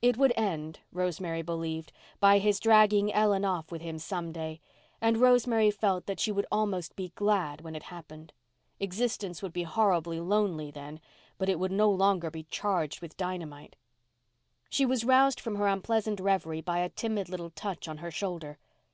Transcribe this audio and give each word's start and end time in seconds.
It 0.00 0.16
would 0.16 0.32
end, 0.34 0.80
Rosemary 0.92 1.42
believed, 1.42 1.92
by 2.18 2.38
his 2.38 2.58
dragging 2.58 3.12
Ellen 3.12 3.44
off 3.44 3.70
with 3.70 3.82
him 3.82 3.98
some 3.98 4.32
day, 4.32 4.58
and 4.98 5.18
Rosemary 5.20 5.70
felt 5.70 6.06
that 6.06 6.18
she 6.18 6.32
would 6.32 6.46
be 6.46 6.52
almost 6.52 6.94
glad 7.14 7.60
when 7.60 7.74
it 7.76 7.82
happened. 7.82 8.32
Existence 8.80 9.42
would 9.42 9.52
be 9.52 9.64
horribly 9.64 10.20
lonely 10.20 10.70
then, 10.70 11.00
but 11.36 11.50
it 11.50 11.58
would 11.58 11.70
be 11.72 11.76
no 11.76 11.90
longer 11.90 12.30
charged 12.48 13.02
with 13.02 13.18
dynamite. 13.18 13.76
She 14.70 14.86
was 14.86 15.04
roused 15.04 15.38
from 15.38 15.56
her 15.56 15.66
unpleasant 15.66 16.18
reverie 16.18 16.62
by 16.62 16.78
a 16.78 16.88
timid 16.88 17.28
little 17.28 17.50
touch 17.50 17.86
on 17.86 17.98
her 17.98 18.10
shoulder. 18.10 18.56